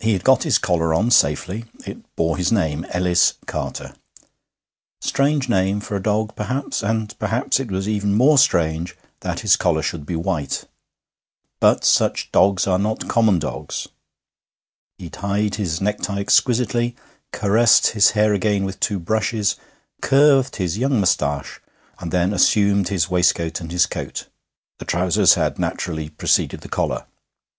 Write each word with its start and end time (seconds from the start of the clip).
I 0.00 0.04
He 0.06 0.12
had 0.14 0.24
got 0.24 0.44
his 0.44 0.56
collar 0.56 0.94
on 0.94 1.10
safely; 1.10 1.66
it 1.84 1.98
bore 2.16 2.38
his 2.38 2.50
name 2.50 2.86
Ellis 2.88 3.34
Carter. 3.44 3.94
Strange 5.02 5.46
name 5.46 5.80
for 5.80 5.94
a 5.94 6.02
dog, 6.02 6.34
perhaps; 6.34 6.82
and 6.82 7.14
perhaps 7.18 7.60
it 7.60 7.70
was 7.70 7.86
even 7.86 8.14
more 8.14 8.38
strange 8.38 8.96
that 9.20 9.40
his 9.40 9.56
collar 9.56 9.82
should 9.82 10.06
be 10.06 10.16
white. 10.16 10.64
But 11.60 11.84
such 11.84 12.32
dogs 12.32 12.66
are 12.66 12.78
not 12.78 13.08
common 13.10 13.38
dogs. 13.38 13.88
He 14.96 15.10
tied 15.10 15.56
his 15.56 15.82
necktie 15.82 16.18
exquisitely; 16.20 16.96
caressed 17.30 17.88
his 17.88 18.12
hair 18.12 18.32
again 18.32 18.64
with 18.64 18.80
two 18.80 18.98
brushes; 18.98 19.56
curved 20.00 20.56
his 20.56 20.78
young 20.78 20.98
moustache, 20.98 21.60
and 21.98 22.10
then 22.10 22.32
assumed 22.32 22.88
his 22.88 23.10
waistcoat 23.10 23.60
and 23.60 23.70
his 23.70 23.84
coat; 23.84 24.28
the 24.78 24.86
trousers 24.86 25.34
had 25.34 25.58
naturally 25.58 26.08
preceded 26.08 26.62
the 26.62 26.70
collar. 26.70 27.04